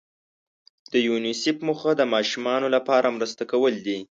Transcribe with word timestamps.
د 0.91 0.93
یونیسف 1.07 1.57
موخه 1.67 1.91
د 1.97 2.01
ماشومانو 2.13 2.67
لپاره 2.75 3.13
مرسته 3.17 3.43
کول 3.51 3.73
دي. 3.85 3.99